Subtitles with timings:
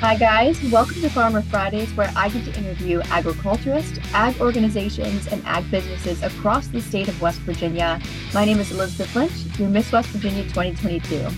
[0.00, 0.62] Hi, guys.
[0.70, 6.22] Welcome to Farmer Fridays, where I get to interview agriculturists, ag organizations, and ag businesses
[6.22, 8.00] across the state of West Virginia.
[8.32, 11.28] My name is Elizabeth Lynch, your Miss West Virginia 2022.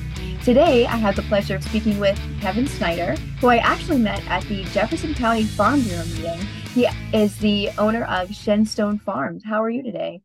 [0.45, 4.43] Today, I have the pleasure of speaking with Kevin Snyder, who I actually met at
[4.43, 6.41] the Jefferson County Farm Bureau meeting.
[6.75, 9.43] He is the owner of Shenstone Farms.
[9.43, 10.21] How are you today?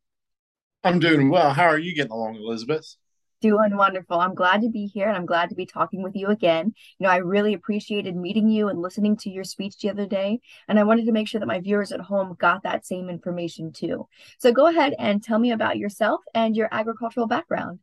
[0.83, 1.54] I'm doing well.
[1.54, 2.97] How are you getting along, Elizabeth?
[3.42, 4.20] Doing wonderful.
[4.20, 6.74] I'm glad to be here and I'm glad to be talking with you again.
[6.98, 10.39] You know, I really appreciated meeting you and listening to your speech the other day.
[10.68, 13.71] And I wanted to make sure that my viewers at home got that same information
[13.71, 14.07] too.
[14.40, 17.79] So go ahead and tell me about yourself and your agricultural background.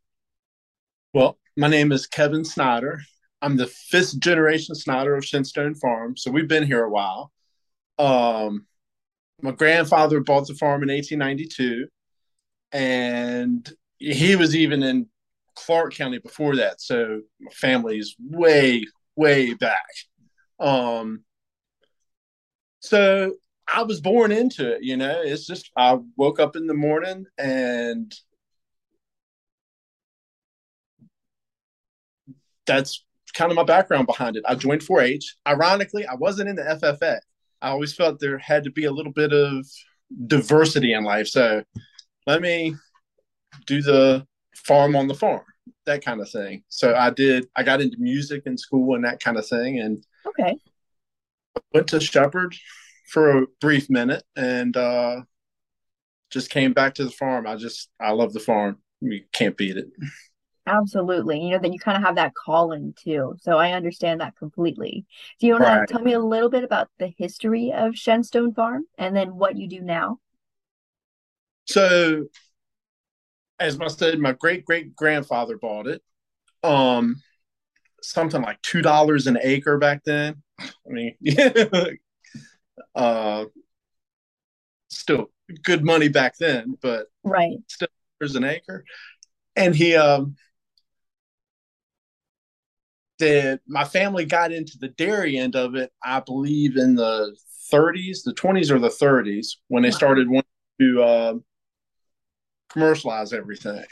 [1.12, 3.02] Well, my name is Kevin Snyder.
[3.42, 6.16] I'm the fifth generation Snyder of Shenstone Farm.
[6.16, 7.30] So we've been here a while.
[7.98, 8.66] Um,
[9.42, 11.88] my grandfather bought the farm in 1892
[12.72, 15.06] and he was even in
[15.54, 16.80] Clarke County before that.
[16.80, 18.84] So my family's way,
[19.16, 19.86] way back.
[20.60, 21.24] Um,
[22.80, 23.34] so
[23.72, 25.20] I was born into it, you know.
[25.22, 28.12] It's just I woke up in the morning and
[32.66, 33.04] that's
[33.34, 34.44] kind of my background behind it.
[34.46, 35.36] I joined 4-H.
[35.46, 37.18] Ironically, I wasn't in the FFA.
[37.60, 39.66] I always felt there had to be a little bit of
[40.26, 41.28] diversity in life.
[41.28, 41.62] So
[42.26, 42.74] let me
[43.66, 45.42] do the farm on the farm
[45.86, 46.64] that kind of thing.
[46.68, 47.48] So I did.
[47.56, 50.56] I got into music in school and that kind of thing, and okay,
[51.72, 52.54] went to Shepherd
[53.08, 55.22] for a brief minute, and uh,
[56.30, 57.46] just came back to the farm.
[57.46, 58.78] I just I love the farm.
[59.00, 59.88] You can't beat it.
[60.66, 61.40] Absolutely.
[61.40, 63.36] You know, that you kind of have that calling too.
[63.40, 65.04] So I understand that completely.
[65.40, 65.86] Do you want right.
[65.88, 69.56] to tell me a little bit about the history of Shenstone Farm and then what
[69.56, 70.18] you do now?
[71.66, 72.26] So
[73.62, 76.02] as I said, my great great grandfather bought it.
[76.62, 77.22] Um,
[78.02, 80.42] something like two dollars an acre back then.
[80.60, 81.16] I mean,
[82.94, 83.44] uh,
[84.88, 85.30] still
[85.62, 87.88] good money back then, but right, still
[88.20, 88.84] there's an acre.
[89.56, 90.36] And he, um,
[93.18, 95.92] the my family got into the dairy end of it.
[96.02, 97.36] I believe in the
[97.72, 100.44] 30s, the 20s or the 30s when they started wanting
[100.80, 101.02] to.
[101.02, 101.34] Uh,
[102.72, 103.84] commercialize everything.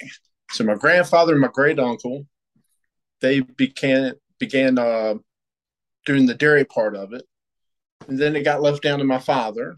[0.51, 2.27] So my grandfather and my great uncle,
[3.21, 5.15] they began began uh,
[6.07, 7.25] doing the dairy part of it,
[8.09, 9.77] and then it got left down to my father.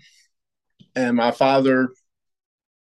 [0.94, 1.88] And my father,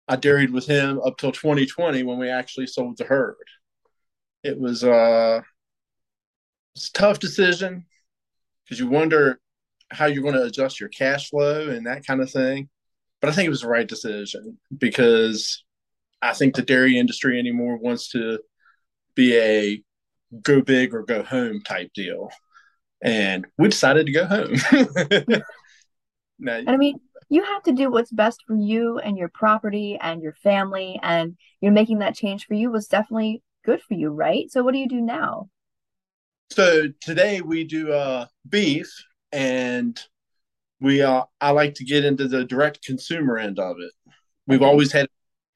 [0.07, 3.35] I dairied with him up till 2020 when we actually sold the herd.
[4.43, 7.85] It was uh, a tough decision
[8.63, 9.39] because you wonder
[9.91, 12.69] how you're going to adjust your cash flow and that kind of thing.
[13.21, 15.63] But I think it was the right decision because
[16.21, 18.39] I think the dairy industry anymore wants to
[19.15, 19.83] be a
[20.41, 22.29] go big or go home type deal.
[23.01, 24.55] And we decided to go home.
[26.39, 26.99] now, and I mean,
[27.29, 30.99] you have to do what's best for you and your property and your family.
[31.01, 34.51] And you're making that change for you was definitely good for you, right?
[34.51, 35.49] So, what do you do now?
[36.51, 38.91] So, today we do uh, beef,
[39.31, 39.99] and
[40.81, 43.91] we uh, I like to get into the direct consumer end of it.
[44.47, 45.07] We've always had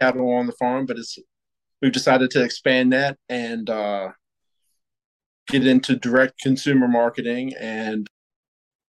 [0.03, 1.17] cattle on the farm, but it's
[1.81, 4.09] we've decided to expand that and uh,
[5.47, 8.07] get into direct consumer marketing and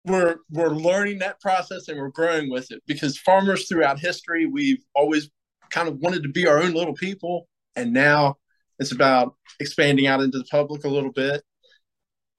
[0.05, 4.83] we're we're learning that process and we're growing with it because farmers throughout history we've
[4.95, 5.29] always
[5.69, 8.35] kind of wanted to be our own little people and now
[8.79, 11.43] it's about expanding out into the public a little bit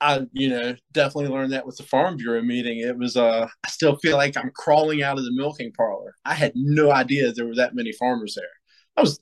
[0.03, 2.79] I, you know, definitely learned that with the Farm Bureau meeting.
[2.79, 6.15] It was, uh, I still feel like I'm crawling out of the milking parlor.
[6.25, 8.60] I had no idea there were that many farmers there.
[9.01, 9.21] I was,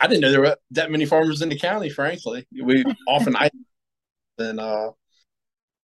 [0.00, 1.90] I didn't know there were that many farmers in the county.
[1.90, 3.50] Frankly, we often I,
[4.38, 4.92] and uh,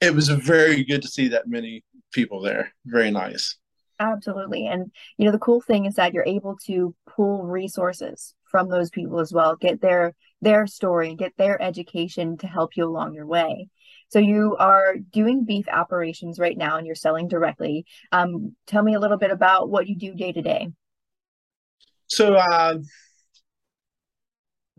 [0.01, 2.73] it was very good to see that many people there.
[2.85, 3.55] Very nice.
[3.99, 8.67] Absolutely, and you know the cool thing is that you're able to pull resources from
[8.67, 13.13] those people as well, get their their story, get their education to help you along
[13.13, 13.69] your way.
[14.09, 17.85] So you are doing beef operations right now and you're selling directly.
[18.11, 20.69] Um, tell me a little bit about what you do day to day.
[22.07, 22.77] So uh,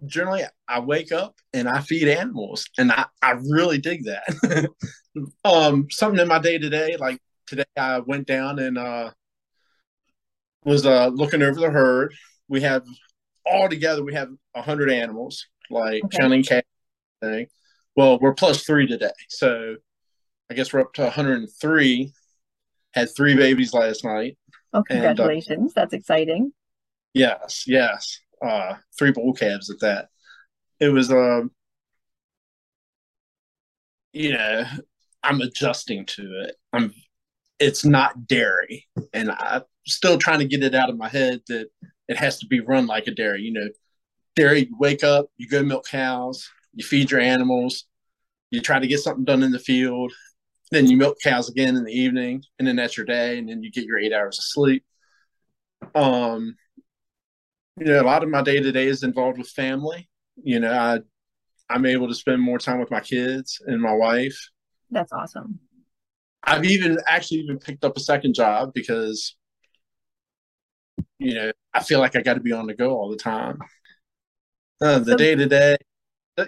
[0.07, 4.71] generally I wake up and I feed animals and I, I really dig that.
[5.45, 9.11] um, something in my day to day, like today I went down and uh,
[10.65, 12.15] was uh, looking over the herd.
[12.49, 12.85] We have
[13.47, 16.19] all together, we have a hundred animals, like okay.
[16.19, 16.65] counting cat
[17.21, 17.47] thing.
[17.97, 19.13] Well, we're plus three today.
[19.29, 19.77] So
[20.51, 22.13] I guess we're up to 103.
[22.93, 24.37] Had three babies last night.
[24.73, 25.59] Oh, congratulations.
[25.59, 26.53] And, uh, That's exciting.
[27.15, 28.21] Yes, yes.
[28.45, 30.09] Uh, three bull calves at that.
[30.81, 31.51] It was, um,
[34.13, 34.65] you know,
[35.23, 36.57] I'm adjusting to it.
[36.73, 36.93] I'm
[37.61, 41.69] it's not dairy, and I'm still trying to get it out of my head that
[42.09, 43.43] it has to be run like a dairy.
[43.43, 43.69] You know,
[44.37, 44.67] dairy.
[44.71, 47.87] You wake up, you go milk cows, you feed your animals,
[48.51, 50.13] you try to get something done in the field,
[50.73, 53.63] then you milk cows again in the evening, and then that's your day, and then
[53.63, 54.85] you get your eight hours of sleep.
[55.95, 56.57] Um,
[57.79, 60.09] you know, a lot of my day to day is involved with family.
[60.43, 60.99] You know, I
[61.69, 64.39] I'm able to spend more time with my kids and my wife.
[64.91, 65.59] That's awesome.
[66.43, 69.37] I've even actually even picked up a second job because
[71.19, 73.59] you know I feel like I got to be on the go all the time.
[74.81, 75.77] Uh, the day to day,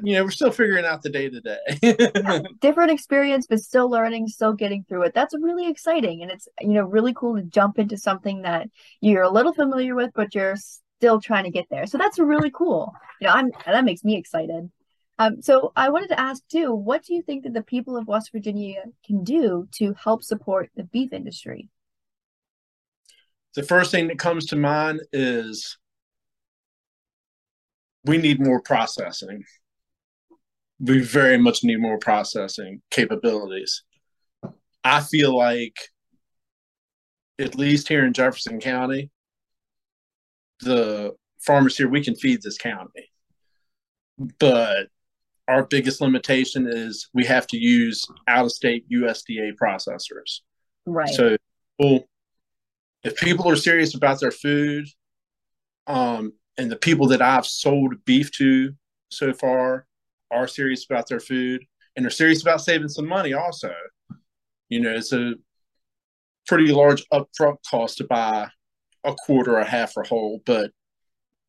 [0.03, 2.43] you know, we're still figuring out the day to day.
[2.61, 5.15] Different experience, but still learning, still getting through it.
[5.15, 8.69] That's really exciting, and it's you know really cool to jump into something that
[9.01, 10.57] you're a little familiar with, but you're
[10.99, 11.87] still trying to get there.
[11.87, 12.93] So that's really cool.
[13.21, 14.71] You know, I'm that makes me excited.
[15.19, 18.07] Um, so I wanted to ask too, what do you think that the people of
[18.07, 21.71] West Virginia can do to help support the beef industry?
[23.55, 25.79] The first thing that comes to mind is
[28.05, 29.45] we need more processing.
[30.79, 33.83] We very much need more processing capabilities.
[34.85, 35.77] I feel like,
[37.39, 39.11] at least here in Jefferson County,
[40.61, 43.11] the farmers here, we can feed this county.
[44.39, 44.89] But
[45.49, 50.41] our biggest limitation is we have to use out of state USDA processors.
[50.87, 51.09] Right.
[51.09, 51.37] So,
[51.79, 52.05] well,
[53.05, 54.87] if people are serious about their food,
[55.87, 58.73] um, and the people that I've sold beef to
[59.11, 59.87] so far
[60.31, 61.65] are serious about their food
[61.95, 63.73] and they're serious about saving some money also.
[64.69, 65.35] You know, it's a
[66.47, 68.49] pretty large upfront cost to buy
[69.07, 70.73] a quarter or a half or whole, but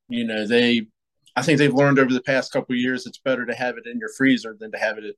[0.08, 0.88] you know, they
[1.36, 4.00] I think they've learned over the past couple years it's better to have it in
[4.00, 5.16] your freezer than to have it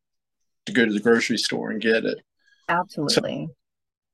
[0.66, 2.18] to go to the grocery store and get it.
[2.68, 3.50] Absolutely.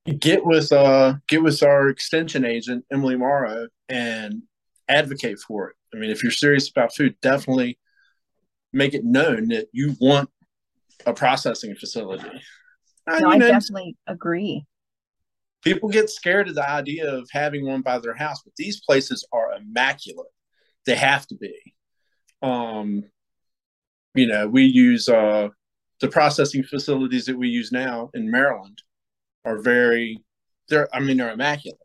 [0.07, 4.43] So get with uh get with our extension agent Emily Morrow and
[4.87, 5.75] advocate for it.
[5.93, 7.79] I mean, if you're serious about food, definitely
[8.73, 10.29] make it known that you want
[11.05, 12.29] a processing facility.
[13.07, 14.65] No, I know, definitely agree.
[15.65, 19.27] People get scared of the idea of having one by their house, but these places
[19.33, 20.31] are immaculate.
[20.85, 21.75] They have to be
[22.41, 23.03] um,
[24.13, 25.49] you know, we use uh,
[25.99, 28.81] the processing facilities that we use now in Maryland
[29.43, 30.23] are very,
[30.69, 31.79] they're, I mean, they're immaculate.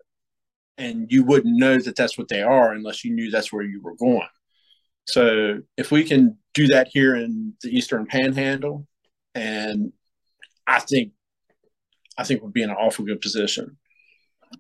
[0.78, 3.82] And you wouldn't know that that's what they are unless you knew that's where you
[3.82, 4.28] were going.
[5.08, 8.86] So if we can do that here in the Eastern Panhandle,
[9.34, 9.92] and
[10.66, 11.12] I think,
[12.16, 13.76] I think we'll be in an awful good position.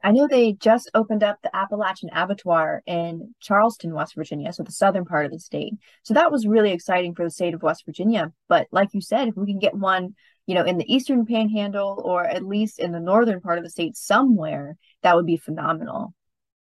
[0.04, 4.70] I know they just opened up the Appalachian Abattoir in Charleston, West Virginia, so the
[4.70, 5.74] southern part of the state.
[6.04, 8.32] So that was really exciting for the state of West Virginia.
[8.48, 10.14] But like you said, if we can get one,
[10.46, 13.70] you know, in the eastern panhandle or at least in the northern part of the
[13.70, 16.14] state somewhere, that would be phenomenal.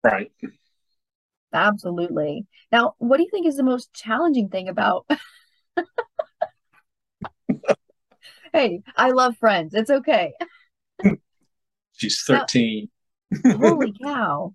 [0.02, 0.31] Right.
[1.52, 2.46] Absolutely.
[2.70, 5.06] Now, what do you think is the most challenging thing about
[8.52, 9.75] Hey, I love friends.
[9.75, 10.32] It's okay.
[11.96, 12.88] She's 13.
[13.46, 14.55] Holy cow.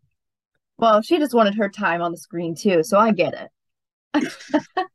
[0.78, 3.50] Well, she just wanted her time on the screen too, so I get
[4.14, 4.34] it.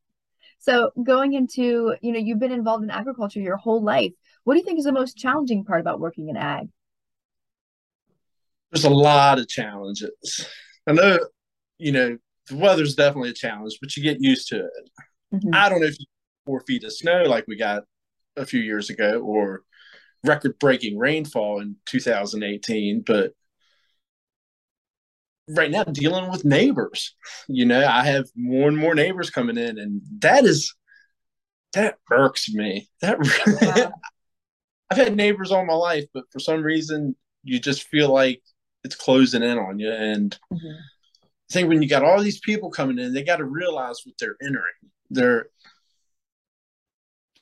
[0.58, 4.12] so going into, you know, you've been involved in agriculture your whole life.
[4.44, 6.68] What do you think is the most challenging part about working in ag?
[8.72, 10.46] There's a lot of challenges.
[10.86, 11.18] I know,
[11.78, 14.90] you know, the weather's definitely a challenge, but you get used to it.
[15.34, 15.54] Mm-hmm.
[15.54, 16.06] I don't know if you
[16.44, 17.84] four feet of snow like we got
[18.36, 19.62] a few years ago or
[20.24, 23.32] record breaking rainfall in 2018, but
[25.48, 27.14] right now dealing with neighbors.
[27.48, 30.74] You know, I have more and more neighbors coming in, and that is
[31.74, 32.88] that irks me.
[33.00, 33.18] That
[34.90, 38.42] I've had neighbors all my life, but for some reason, you just feel like
[38.84, 39.90] it's closing in on you.
[39.90, 40.80] And mm-hmm.
[41.20, 44.14] I think when you got all these people coming in, they got to realize what
[44.18, 44.64] they're entering.
[45.10, 45.46] They're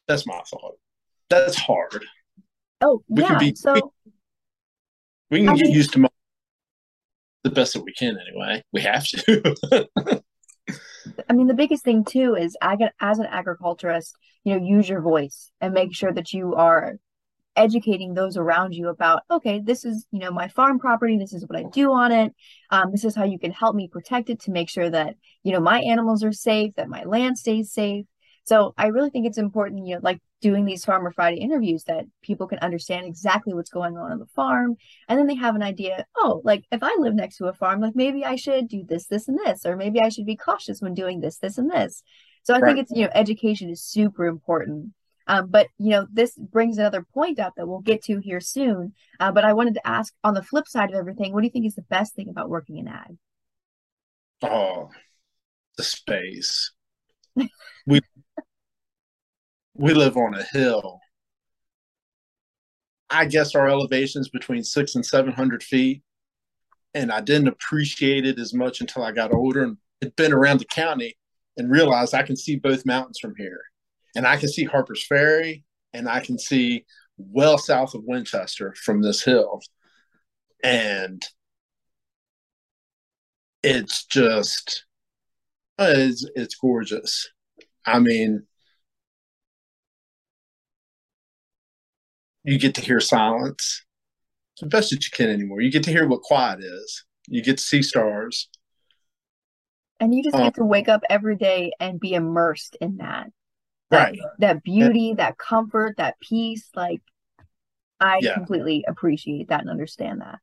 [0.08, 0.74] that's my thought.
[1.30, 2.04] That's hard.
[2.82, 3.28] Oh, we yeah.
[3.28, 3.92] Can be, so
[5.30, 6.08] we, can I get used to
[7.44, 8.62] the best that we can anyway.
[8.72, 9.88] We have to.
[11.28, 15.50] I mean, the biggest thing too is as an agriculturist, you know, use your voice
[15.60, 16.96] and make sure that you are
[17.54, 21.18] educating those around you about, okay, this is, you know, my farm property.
[21.18, 22.32] This is what I do on it.
[22.70, 25.52] Um, this is how you can help me protect it to make sure that, you
[25.52, 28.06] know, my animals are safe, that my land stays safe.
[28.44, 32.06] So I really think it's important, you know, like doing these Farmer Friday interviews that
[32.22, 34.76] people can understand exactly what's going on on the farm.
[35.08, 37.80] And then they have an idea, oh, like if I live next to a farm,
[37.80, 40.80] like maybe I should do this, this, and this, or maybe I should be cautious
[40.80, 42.02] when doing this, this, and this.
[42.42, 42.74] So I right.
[42.74, 44.92] think it's, you know, education is super important.
[45.28, 48.94] Um, but you know, this brings another point up that we'll get to here soon.
[49.20, 51.52] Uh, but I wanted to ask, on the flip side of everything, what do you
[51.52, 53.16] think is the best thing about working in ag?
[54.42, 54.90] Oh,
[55.76, 56.72] the space.
[57.86, 58.00] we
[59.74, 61.00] we live on a hill.
[63.10, 66.02] I guess our elevation's between six and seven hundred feet,
[66.94, 70.60] and I didn't appreciate it as much until I got older and had been around
[70.60, 71.16] the county
[71.56, 73.60] and realized I can see both mountains from here
[74.14, 76.84] and I can see Harper's Ferry and I can see
[77.18, 79.60] well south of Winchester from this hill.
[80.62, 81.22] And
[83.62, 84.84] it's just
[85.78, 87.28] uh, it's, it's gorgeous.
[87.86, 88.46] I mean,
[92.44, 93.84] you get to hear silence.
[94.54, 95.60] It's the best that you can anymore.
[95.60, 97.04] You get to hear what quiet is.
[97.28, 98.48] You get to see stars.
[100.00, 103.28] And you just um, get to wake up every day and be immersed in that
[103.92, 107.02] right that beauty that comfort that peace like
[108.00, 108.34] i yeah.
[108.34, 110.38] completely appreciate that and understand that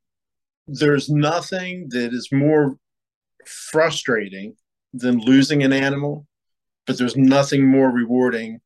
[0.68, 2.78] there's nothing that is more
[3.46, 4.56] frustrating
[4.94, 6.28] than losing an animal
[6.86, 8.60] but there's nothing more rewarding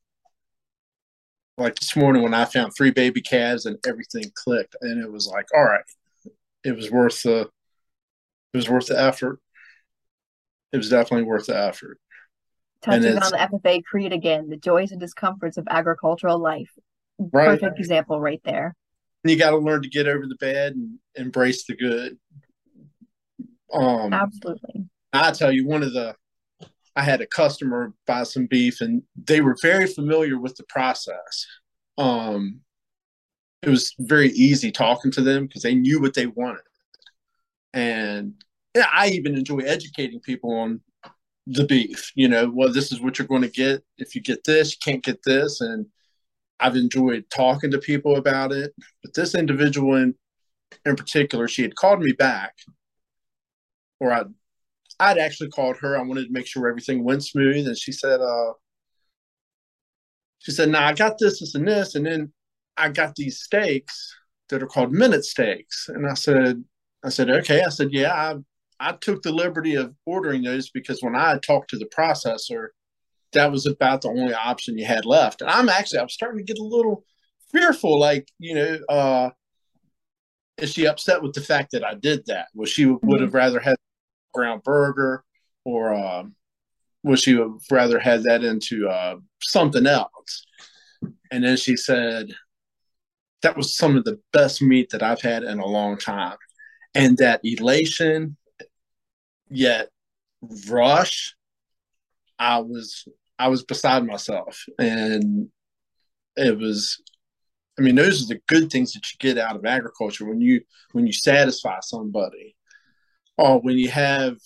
[1.58, 5.28] like this morning when i found three baby calves and everything clicked and it was
[5.28, 5.84] like all right
[6.64, 7.42] it was worth the
[8.54, 9.40] it was worth the effort
[10.72, 12.00] it was definitely worth the effort
[12.84, 16.70] touching on the FFA creed again, the joys and discomforts of agricultural life.
[17.18, 17.60] Right.
[17.60, 18.76] Perfect example right there.
[19.24, 22.18] You got to learn to get over the bad and embrace the good.
[23.72, 24.86] Um, Absolutely.
[25.14, 26.16] I tell you, one of the,
[26.96, 31.48] I had a customer buy some beef and they were very familiar with the process.
[31.98, 32.62] Um,
[33.62, 36.62] it was very easy talking to them because they knew what they wanted.
[37.74, 38.34] And
[38.76, 40.82] yeah, I even enjoy educating people on
[41.48, 42.12] the beef.
[42.16, 43.84] You know, well, this is what you're going to get.
[43.98, 45.62] If you get this, you can't get this.
[45.62, 45.88] And
[46.60, 48.74] I've enjoyed talking to people about it.
[49.02, 50.16] But this individual in
[50.86, 52.56] in particular, she had called me back,
[54.00, 54.34] or I'd
[55.00, 55.98] I'd actually called her.
[55.98, 58.54] I wanted to make sure everything went smooth, and she said, uh,
[60.40, 62.34] she said, "Now nah, I got this, this, and this, and then
[62.78, 64.16] I got these steaks
[64.50, 66.64] that are called minute steaks." And I said,
[67.04, 67.62] I said, okay.
[67.62, 68.36] I said, yeah, I
[68.80, 72.70] I took the liberty of ordering those because when I talked to the processor,
[73.34, 75.42] that was about the only option you had left.
[75.42, 77.06] And I'm actually, I'm starting to get a little
[77.52, 78.00] fearful.
[78.00, 79.30] Like, you know, uh,
[80.58, 82.48] is she upset with the fact that I did that?
[82.54, 83.08] Well, she mm-hmm.
[83.08, 83.76] would have rather had
[84.34, 85.24] ground burger
[85.66, 86.36] or um,
[87.04, 90.46] would she have rather had that into uh, something else?
[91.32, 92.34] And then she said,
[93.42, 96.38] that was some of the best meat that I've had in a long time.
[96.96, 98.38] And that elation
[99.54, 99.90] yet
[100.68, 101.36] rush
[102.40, 103.08] i was
[103.40, 105.48] i was beside myself and
[106.36, 107.02] it was
[107.78, 110.62] i mean those are the good things that you get out of agriculture when you
[110.94, 112.56] when you satisfy somebody
[113.38, 114.38] or when you have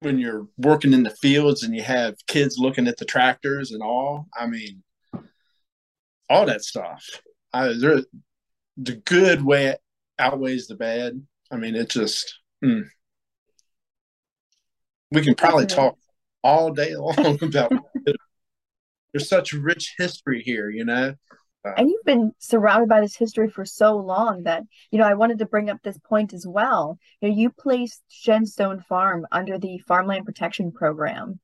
[0.00, 3.82] when you're working in the fields and you have kids looking at the tractors and
[3.82, 4.82] all i mean
[6.30, 7.04] all that stuff
[7.52, 9.76] I, the good way
[10.18, 12.84] outweighs the bad i mean it just mm,
[15.10, 15.96] we can probably talk
[16.42, 17.72] all day long about.
[19.12, 21.14] There's such rich history here, you know.
[21.64, 25.14] And um, you've been surrounded by this history for so long that you know I
[25.14, 26.98] wanted to bring up this point as well.
[27.20, 31.40] You, know, you placed Shenstone Farm under the Farmland Protection Program,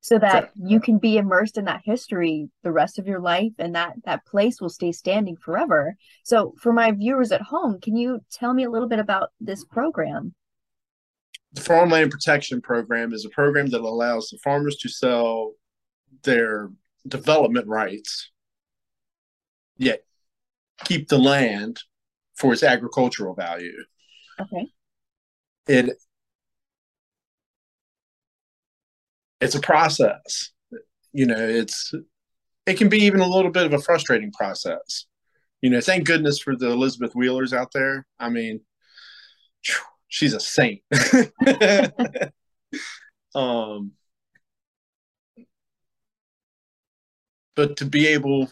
[0.00, 3.74] so that you can be immersed in that history the rest of your life, and
[3.74, 5.96] that that place will stay standing forever.
[6.22, 9.64] So, for my viewers at home, can you tell me a little bit about this
[9.64, 10.34] program?
[11.56, 15.52] the Farmland Protection Program is a program that allows the farmers to sell
[16.22, 16.70] their
[17.08, 18.30] development rights,
[19.76, 20.02] yet
[20.84, 21.80] keep the land
[22.34, 23.84] for its agricultural value.
[24.40, 24.68] Okay.
[25.68, 25.96] It
[29.40, 30.50] it's a process.
[31.12, 31.92] You know, it's
[32.66, 35.06] it can be even a little bit of a frustrating process.
[35.62, 38.06] You know, thank goodness for the Elizabeth Wheelers out there.
[38.18, 38.60] I mean,
[40.08, 40.82] she's a saint.
[43.34, 43.92] um,
[47.54, 48.50] but to be able,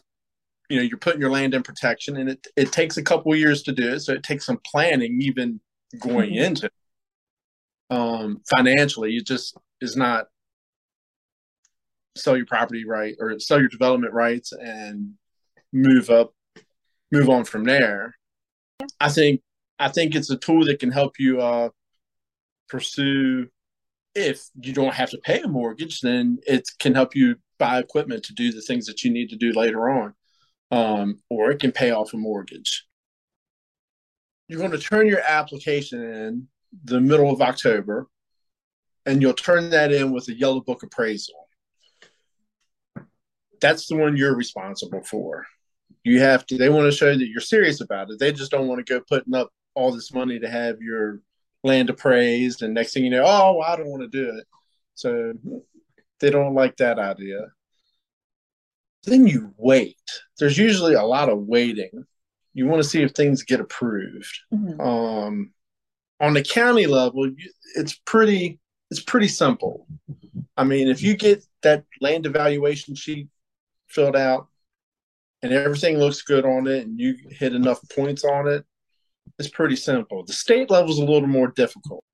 [0.68, 3.62] you know, you're putting your land in protection, and it it takes a couple years
[3.64, 4.00] to do it.
[4.00, 5.60] So it takes some planning, even
[6.00, 6.44] going mm-hmm.
[6.44, 6.66] into.
[6.66, 6.72] It.
[7.90, 10.26] Um, financially, it just is not
[12.16, 15.14] sell your property right or sell your development rights and
[15.72, 16.32] move up,
[17.10, 18.16] move on from there.
[19.00, 19.40] I think
[19.78, 21.70] I think it's a tool that can help you uh,
[22.68, 23.48] pursue.
[24.14, 28.24] If you don't have to pay a mortgage, then it can help you buy equipment
[28.24, 30.14] to do the things that you need to do later on,
[30.70, 32.86] um, or it can pay off a mortgage.
[34.48, 36.48] You're going to turn your application in
[36.84, 38.08] the middle of October,
[39.06, 41.48] and you'll turn that in with a yellow book appraisal.
[43.60, 45.46] That's the one you're responsible for.
[46.02, 48.18] You have to, they want to show that you're serious about it.
[48.18, 51.20] They just don't want to go putting up all this money to have your
[51.62, 54.46] land appraised, and next thing you know, oh, I don't want to do it.
[54.94, 55.32] So
[56.20, 57.38] they don't like that idea.
[59.06, 59.96] Then you wait.
[60.38, 62.04] There's usually a lot of waiting.
[62.52, 64.38] You want to see if things get approved.
[64.52, 64.80] Mm-hmm.
[64.80, 65.50] Um,
[66.20, 67.30] on the county level,
[67.76, 69.86] it's pretty it's pretty simple.
[70.56, 73.28] I mean, if you get that land evaluation sheet
[73.88, 74.48] filled out
[75.42, 78.64] and everything looks good on it and you hit enough points on it,
[79.38, 80.24] it's pretty simple.
[80.24, 82.04] The state level is a little more difficult.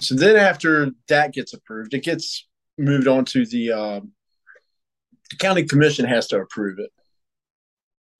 [0.00, 2.46] So then after that gets approved, it gets
[2.78, 4.00] moved on to the, uh,
[5.30, 6.90] the county commission has to approve it.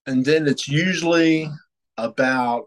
[0.07, 1.51] And then it's usually
[1.97, 2.67] about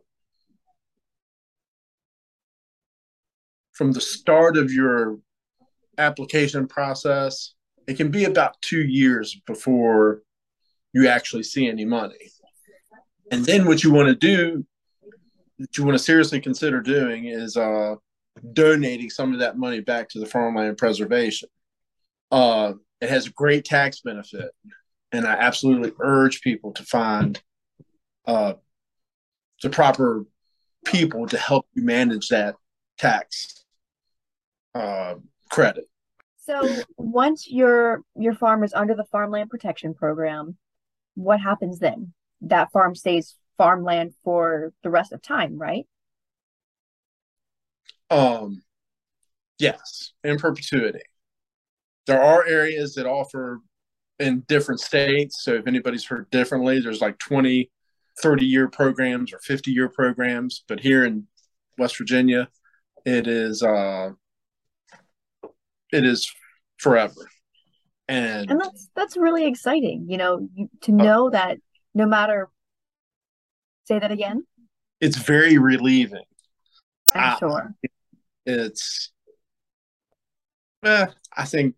[3.73, 5.17] from the start of your
[5.97, 7.53] application process,
[7.87, 10.21] it can be about two years before
[10.93, 12.31] you actually see any money.
[13.31, 14.65] And then what you want to do,
[15.59, 17.95] that you want to seriously consider doing is uh,
[18.53, 21.49] donating some of that money back to the farmland preservation.
[22.31, 24.51] Uh, it has a great tax benefit,
[25.11, 27.41] and I absolutely urge people to find
[28.25, 28.53] uh,
[29.61, 30.25] the proper
[30.85, 32.55] people to help you manage that
[32.97, 33.65] tax
[34.75, 35.15] uh,
[35.49, 35.85] credit.
[36.37, 40.57] So once your your farm is under the farmland protection program,
[41.15, 42.13] what happens then?
[42.41, 45.85] That farm stays farmland for the rest of time, right?
[48.09, 48.63] Um,
[49.59, 51.01] yes, in perpetuity.
[52.09, 53.61] There are areas that offer
[54.17, 55.43] in different states.
[55.43, 57.69] So if anybody's heard differently, there's like 20,
[58.19, 60.63] 30 year programs or 50 year programs.
[60.67, 61.27] But here in
[61.77, 62.49] West Virginia,
[63.05, 64.09] it is uh
[65.91, 66.27] it is
[66.77, 67.29] forever.
[68.07, 71.57] And, and that's that's really exciting, you know, you, to uh, know uh, that
[71.93, 72.49] no matter
[73.85, 74.47] say that again.
[74.99, 76.25] It's very relieving.
[77.13, 77.75] I'm I, sure
[78.47, 79.11] it's
[80.83, 81.05] eh,
[81.37, 81.75] I think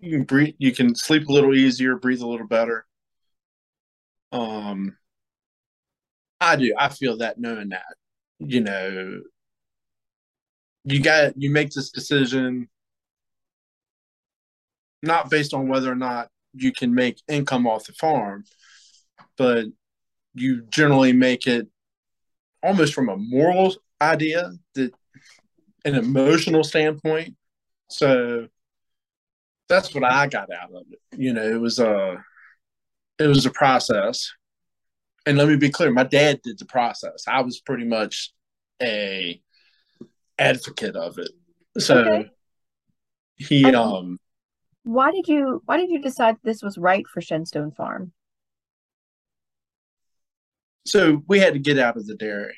[0.00, 2.86] you can breathe you can sleep a little easier, breathe a little better.
[4.32, 4.96] Um
[6.40, 6.74] I do.
[6.78, 7.96] I feel that knowing that.
[8.38, 9.20] You know,
[10.84, 12.68] you got you make this decision
[15.02, 18.44] not based on whether or not you can make income off the farm,
[19.36, 19.66] but
[20.34, 21.68] you generally make it
[22.62, 24.92] almost from a moral idea that
[25.84, 27.34] an emotional standpoint.
[27.88, 28.48] So
[29.70, 30.98] that's what I got out of it.
[31.18, 32.22] You know, it was a
[33.18, 34.30] it was a process.
[35.26, 37.24] And let me be clear, my dad did the process.
[37.28, 38.32] I was pretty much
[38.82, 39.40] a
[40.38, 41.30] advocate of it.
[41.78, 42.30] So okay.
[43.36, 44.18] he and um
[44.82, 48.12] why did you why did you decide this was right for Shenstone Farm?
[50.86, 52.56] So we had to get out of the dairy.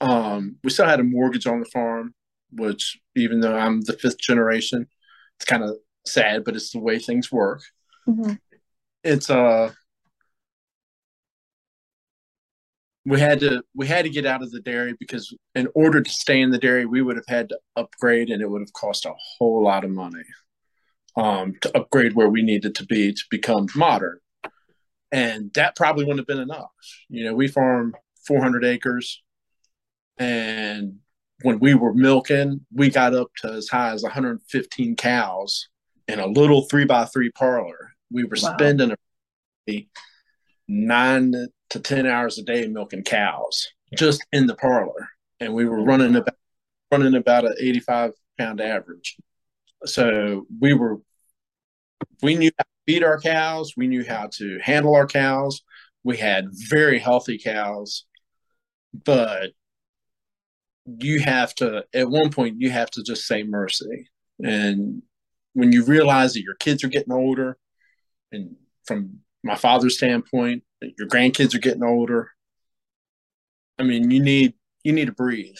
[0.00, 2.14] Um, we still had a mortgage on the farm
[2.52, 4.86] which even though I'm the fifth generation,
[5.36, 5.76] it's kind of
[6.08, 7.62] sad, but it's the way things work.
[8.08, 8.34] Mm-hmm.
[9.04, 9.72] It's uh
[13.04, 16.10] we had to we had to get out of the dairy because in order to
[16.10, 19.06] stay in the dairy we would have had to upgrade and it would have cost
[19.06, 20.24] a whole lot of money
[21.16, 24.18] um, to upgrade where we needed to be to become modern
[25.12, 26.70] and that probably wouldn't have been enough
[27.08, 27.94] you know we farm
[28.26, 29.22] 400 acres
[30.18, 30.98] and
[31.42, 35.68] when we were milking, we got up to as high as 115 cows
[36.08, 37.92] in a little three by three parlor.
[38.10, 38.54] We were wow.
[38.56, 38.94] spending
[40.68, 41.34] nine
[41.70, 45.08] to 10 hours a day milking cows just in the parlor.
[45.40, 46.36] And we were running about,
[46.90, 49.16] running about an 85 pound average.
[49.84, 50.98] So we were,
[52.22, 53.74] we knew how to feed our cows.
[53.76, 55.62] We knew how to handle our cows.
[56.04, 58.04] We had very healthy cows,
[59.04, 59.50] but
[60.86, 65.02] you have to at one point you have to just say mercy and
[65.56, 67.56] when you realize that your kids are getting older
[68.32, 72.30] and from my father's standpoint that your grandkids are getting older
[73.78, 75.56] i mean you need you need to breathe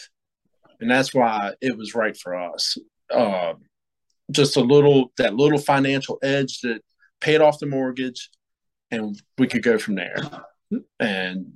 [0.79, 2.77] and that's why it was right for us
[3.11, 3.53] uh,
[4.31, 6.81] just a little that little financial edge that
[7.21, 8.29] paid off the mortgage
[8.91, 10.17] and we could go from there
[10.99, 11.53] and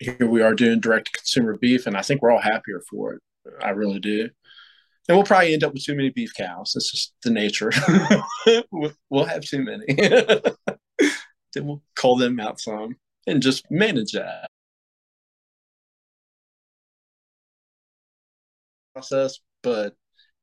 [0.00, 3.22] here we are doing direct consumer beef, and I think we're all happier for it.
[3.62, 4.30] I really do.
[5.08, 6.72] And we'll probably end up with too many beef cows.
[6.74, 7.72] That's just the nature.
[9.10, 9.86] we'll have too many.
[11.54, 14.48] then we'll call them out some and just manage that
[18.94, 19.38] process.
[19.62, 19.94] But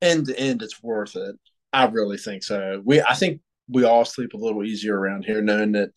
[0.02, 1.36] end to end, it's worth it.
[1.74, 2.82] I really think so.
[2.84, 5.92] We, I think we all sleep a little easier around here, knowing that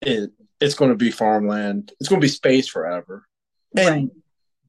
[0.00, 1.92] it it's going to be farmland.
[2.00, 3.26] It's going to be space forever,
[3.76, 4.10] and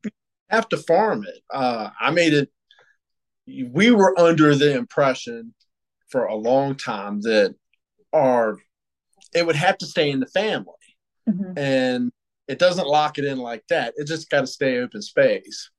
[0.03, 0.13] right.
[0.49, 1.41] have to farm it.
[1.49, 2.49] Uh, I made it.
[3.47, 5.53] We were under the impression
[6.09, 7.55] for a long time that
[8.13, 8.57] our
[9.33, 10.73] it would have to stay in the family,
[11.27, 11.57] mm-hmm.
[11.57, 12.11] and
[12.47, 13.93] it doesn't lock it in like that.
[13.95, 15.69] It just got to stay open space.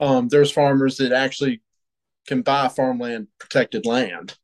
[0.00, 1.62] Um, there's farmers that actually
[2.26, 4.34] can buy farmland protected land,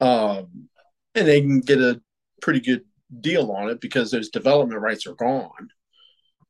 [0.00, 0.68] um,
[1.14, 2.00] and they can get a
[2.42, 2.84] pretty good
[3.20, 5.68] deal on it because those development rights are gone,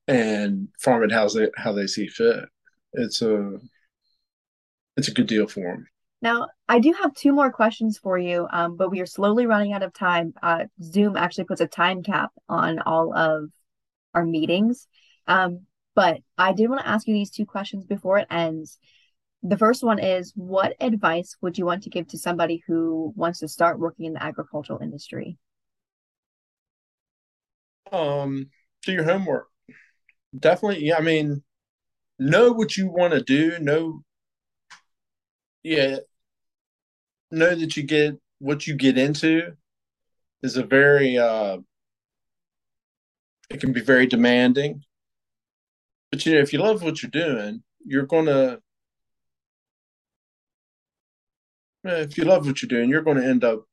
[0.08, 2.44] and farm it how they how they see fit.
[2.94, 3.58] It's a
[4.98, 5.86] it's a good deal for them.
[6.20, 9.72] Now, I do have two more questions for you, um, but we are slowly running
[9.72, 10.34] out of time.
[10.42, 13.50] Uh, Zoom actually puts a time cap on all of
[14.14, 14.88] our meetings.
[15.26, 15.60] Um,
[15.94, 18.78] but I did want to ask you these two questions before it ends
[19.42, 23.38] the first one is what advice would you want to give to somebody who wants
[23.40, 25.38] to start working in the agricultural industry?
[27.92, 28.50] Um,
[28.84, 29.46] do your homework.
[30.38, 30.84] Definitely.
[30.84, 30.98] Yeah.
[30.98, 31.42] I mean,
[32.18, 33.58] know what you want to do.
[33.60, 34.02] Know,
[35.62, 35.96] yeah,
[37.30, 39.52] know that you get what you get into
[40.42, 41.58] is a very, uh,
[43.50, 44.82] it can be very demanding.
[46.10, 48.60] But, you know, if you love what you're doing, you're to,
[51.84, 53.64] if you love what you're doing, you're going to end up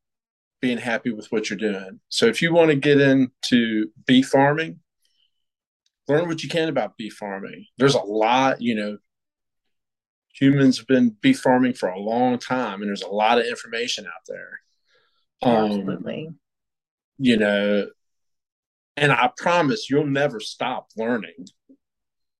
[0.61, 1.99] being happy with what you're doing.
[2.09, 4.79] So if you want to get into beef farming,
[6.07, 7.65] learn what you can about beef farming.
[7.77, 8.97] There's a lot, you know,
[10.37, 14.05] humans have been beef farming for a long time and there's a lot of information
[14.05, 14.59] out there.
[15.41, 16.29] Um, Absolutely.
[17.17, 17.87] You know,
[18.97, 21.47] and I promise you'll never stop learning.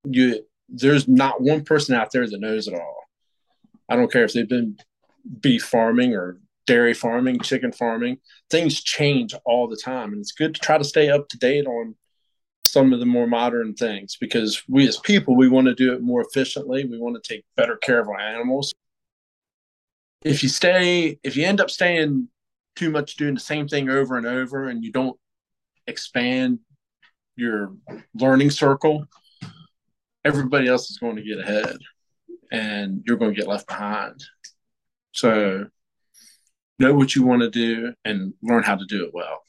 [0.03, 3.03] You there's not one person out there that knows it all.
[3.87, 4.77] I don't care if they've been
[5.39, 8.17] beef farming or dairy farming, chicken farming.
[8.49, 11.67] Things change all the time, and it's good to try to stay up to date
[11.67, 11.95] on
[12.75, 16.01] some of the more modern things because we as people we want to do it
[16.01, 16.83] more efficiently.
[16.83, 18.73] We want to take better care of our animals.
[20.25, 22.27] If you stay, if you end up staying
[22.75, 25.17] too much doing the same thing over and over, and you don't
[25.87, 26.59] expand
[27.37, 27.73] your
[28.13, 29.05] learning circle,
[30.25, 31.77] everybody else is going to get ahead,
[32.51, 34.21] and you're going to get left behind.
[35.13, 35.67] So
[36.77, 39.43] know what you want to do and learn how to do it well.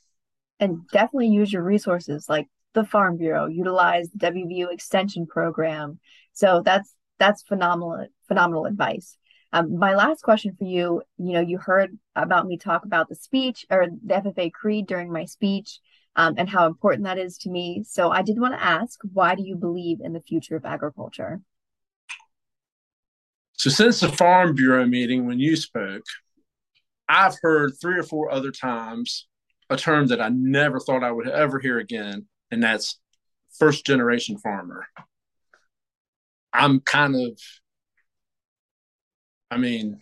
[0.61, 5.99] And definitely use your resources like the Farm Bureau, utilize the WVU extension program.
[6.33, 9.17] So that's that's phenomenal phenomenal advice.
[9.53, 13.15] Um, my last question for you, you know, you heard about me talk about the
[13.15, 15.81] speech or the FFA creed during my speech
[16.17, 17.83] um, and how important that is to me.
[17.87, 21.41] So I did want to ask, why do you believe in the future of agriculture?
[23.53, 26.05] So, since the Farm Bureau meeting when you spoke,
[27.09, 29.27] I've heard three or four other times
[29.71, 32.99] a term that I never thought I would ever hear again, and that's
[33.59, 34.87] first generation farmer.
[36.53, 37.39] I'm kind of,
[39.51, 40.01] I mean,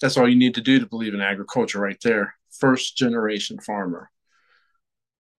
[0.00, 2.34] that's all you need to do to believe in agriculture right there.
[2.58, 4.10] First generation farmer.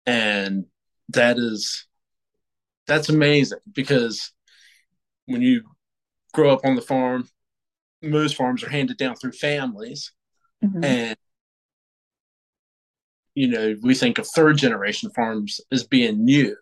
[0.06, 0.66] And
[1.10, 1.86] that is,
[2.86, 4.32] that's amazing because
[5.26, 5.62] when you
[6.32, 7.28] grow up on the farm.
[8.00, 10.12] Most farms are handed down through families.
[10.64, 10.84] Mm-hmm.
[10.84, 11.16] And,
[13.38, 16.56] you know, we think of third generation farms as being new.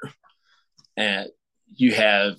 [0.94, 1.28] And
[1.74, 2.36] you have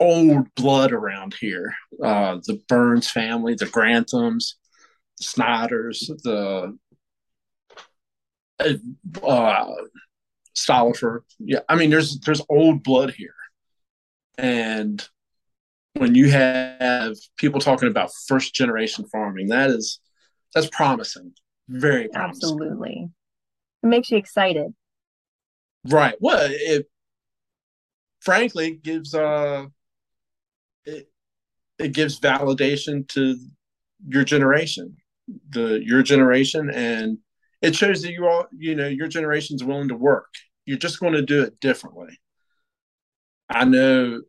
[0.00, 4.54] old blood around here uh, the Burns family, the Granthams,
[5.18, 6.76] the Snyders, the
[8.58, 9.74] uh,
[10.56, 11.20] Stolifer.
[11.38, 13.34] Yeah, I mean, there's there's old blood here,
[14.36, 15.06] and
[15.94, 20.00] when you have people talking about first generation farming, that is
[20.54, 21.34] that's promising.
[21.72, 22.50] Very promising.
[22.50, 23.10] Absolutely.
[23.82, 24.74] It makes you excited.
[25.88, 26.14] Right.
[26.20, 26.88] Well, it
[28.20, 29.66] frankly gives uh
[30.84, 31.08] it,
[31.78, 33.36] it gives validation to
[34.06, 34.96] your generation,
[35.50, 37.18] the your generation and
[37.62, 40.28] it shows that you all, you know, your generation's willing to work.
[40.66, 42.20] You're just going to do it differently.
[43.48, 44.20] I know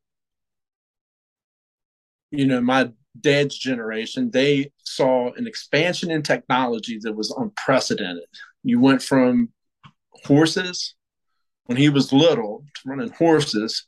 [2.32, 8.26] you know, my dad's generation, they saw an expansion in technology that was unprecedented.
[8.64, 9.50] You went from
[10.26, 10.96] horses
[11.66, 13.86] when he was little to running horses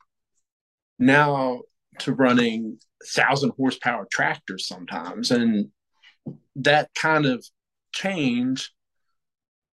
[0.99, 1.61] now
[1.99, 5.69] to running thousand horsepower tractors sometimes, and
[6.55, 7.45] that kind of
[7.93, 8.73] change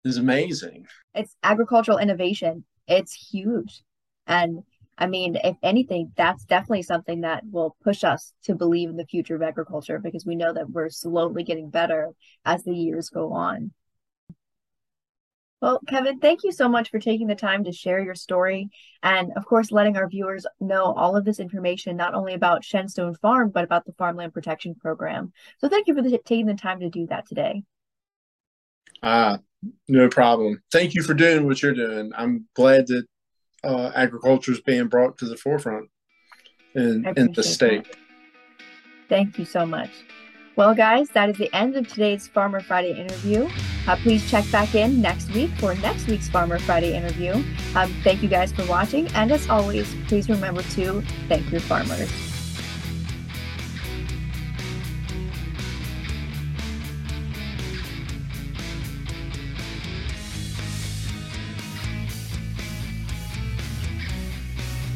[0.05, 0.87] is amazing.
[1.13, 2.63] It's agricultural innovation.
[2.87, 3.83] It's huge.
[4.27, 4.63] And
[4.99, 9.05] I mean, if anything, that's definitely something that will push us to believe in the
[9.05, 12.09] future of agriculture because we know that we're slowly getting better
[12.43, 13.71] as the years go on.
[15.61, 18.69] Well, Kevin, thank you so much for taking the time to share your story
[19.01, 23.17] and, of course, letting our viewers know all of this information, not only about Shenstone
[23.19, 25.31] Farm, but about the Farmland Protection Program.
[25.59, 27.63] So, thank you for the, taking the time to do that today.
[29.03, 29.39] Ah,
[29.87, 30.61] no problem.
[30.71, 32.11] Thank you for doing what you're doing.
[32.15, 33.05] I'm glad that
[33.63, 35.89] uh, agriculture is being brought to the forefront
[36.75, 37.85] in, in the state.
[37.85, 37.97] That.
[39.09, 39.89] Thank you so much.
[40.55, 43.49] Well, guys, that is the end of today's Farmer Friday interview.
[43.87, 47.33] Uh, please check back in next week for next week's Farmer Friday interview.
[47.75, 49.07] Um, thank you guys for watching.
[49.13, 52.28] And as always, please remember to thank your farmers.